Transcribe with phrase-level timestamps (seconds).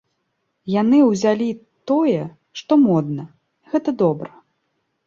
[0.81, 1.49] Яны ўзялі
[1.91, 2.21] тое,
[2.61, 3.23] што модна,
[3.77, 4.29] гэта добра.